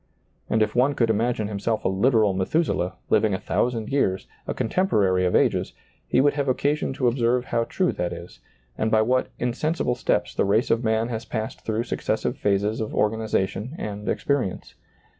[0.49, 4.53] And if one could imagine him self a literal Methuselah, living a thousand years, a
[4.55, 5.73] contemporary of ages,
[6.07, 8.39] he would have occasion to observe how true that is,
[8.79, 12.81] and by what insen sible steps the race of man has passed through successive phases
[12.81, 14.73] of organization and experience.